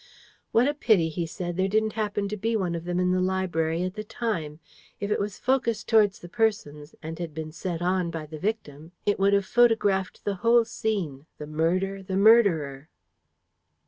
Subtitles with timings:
[0.51, 3.21] 'What a pity,' he said, 'there didn't happen to be one of them in the
[3.21, 4.59] library at the time!
[4.99, 8.93] If it was focussed towards the persons, and had been set on by the victim,
[9.05, 12.89] it would have photographed the whole scene the murder, the murderer.'